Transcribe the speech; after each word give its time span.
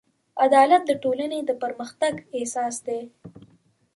عدالت 0.45 0.81
د 0.87 0.91
ټولنې 1.03 1.39
د 1.45 1.51
پرمختګ 1.61 2.13
اساس 2.41 2.75
دی. 2.87 3.01